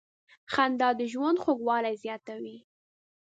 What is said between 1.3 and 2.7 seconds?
خوږوالی زیاتوي.